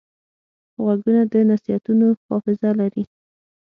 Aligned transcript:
غوږونه 0.83 1.21
د 1.31 1.33
نصیحتونو 1.51 2.07
حافظه 2.27 2.69
لري 2.79 3.03